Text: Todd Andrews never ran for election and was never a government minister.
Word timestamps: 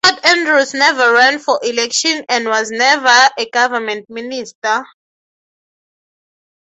Todd 0.03 0.19
Andrews 0.23 0.73
never 0.73 1.13
ran 1.13 1.37
for 1.37 1.59
election 1.61 2.25
and 2.27 2.47
was 2.47 2.71
never 2.71 3.29
a 3.37 3.47
government 3.51 4.09
minister. 4.09 4.83